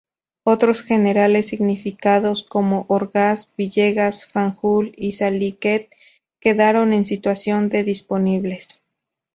Otros 0.45 0.81
generales 0.81 1.45
significados, 1.49 2.43
como 2.43 2.87
Orgaz, 2.89 3.47
Villegas, 3.55 4.25
Fanjul 4.27 4.93
y 4.97 5.11
Saliquet 5.11 5.91
quedaron 6.39 6.91
en 6.91 7.05
situación 7.05 7.69
de 7.69 7.83
disponibles. 7.83 8.81